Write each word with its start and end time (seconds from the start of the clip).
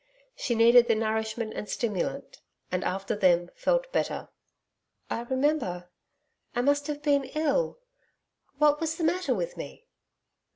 She 0.35 0.55
needed 0.55 0.87
the 0.87 0.95
nourishment 0.95 1.53
and 1.53 1.69
stimulant, 1.69 2.41
and 2.71 2.83
after 2.83 3.15
them 3.15 3.51
felt 3.53 3.91
better. 3.91 4.29
'I 5.11 5.21
remember.... 5.25 5.89
I 6.55 6.63
must 6.63 6.87
have 6.87 7.03
been 7.03 7.25
ill. 7.35 7.77
What 8.57 8.79
was 8.81 8.95
the 8.95 9.03
matter 9.03 9.35
with 9.35 9.57
me?' 9.57 9.85